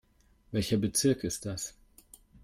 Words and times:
Welcher 0.51 0.77
Bezirk 0.77 1.23
ist 1.23 1.45
das? 1.45 1.75